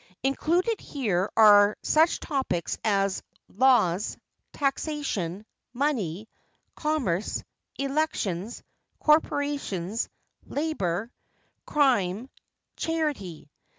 Included 0.23 0.81
here 0.81 1.29
are 1.37 1.77
such 1.83 2.19
topics 2.19 2.79
as 2.83 3.21
"Laws," 3.49 4.17
"Taxation," 4.51 5.45
"Money," 5.73 6.27
"Commerce," 6.73 7.43
"Elections," 7.77 8.63
"Corporations," 8.97 10.09
"Labor," 10.47 11.11
"Crime," 11.67 12.31
"Charity." 12.77 13.51